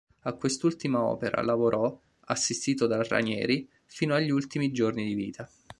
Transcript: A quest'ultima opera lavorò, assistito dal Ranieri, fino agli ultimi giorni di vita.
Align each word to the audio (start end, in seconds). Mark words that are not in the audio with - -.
A 0.21 0.33
quest'ultima 0.33 1.03
opera 1.03 1.43
lavorò, 1.43 1.95
assistito 2.21 2.87
dal 2.87 3.03
Ranieri, 3.03 3.69
fino 3.85 4.15
agli 4.15 4.31
ultimi 4.31 4.71
giorni 4.71 5.05
di 5.05 5.13
vita. 5.13 5.47